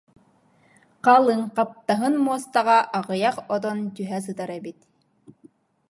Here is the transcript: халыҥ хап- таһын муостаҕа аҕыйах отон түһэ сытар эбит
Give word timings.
халыҥ 1.05 1.41
хап- 1.55 1.81
таһын 1.87 2.13
муостаҕа 2.25 2.79
аҕыйах 2.99 3.35
отон 3.55 3.77
түһэ 3.95 4.19
сытар 4.25 4.49
эбит 4.57 4.79